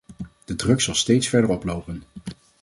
De 0.45 0.55
druk 0.55 0.81
zal 0.81 0.95
steeds 0.95 1.27
verder 1.27 1.49
oplopen. 1.49 2.03